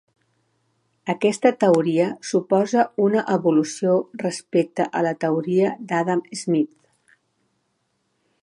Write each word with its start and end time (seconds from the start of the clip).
Aquesta 1.13 1.51
teoria 1.63 2.07
suposa 2.29 2.87
una 3.09 3.25
evolució 3.35 3.93
respecte 4.25 4.89
a 5.01 5.07
la 5.09 5.15
teoria 5.27 5.71
d'Adam 5.93 6.25
Smith. 6.45 7.17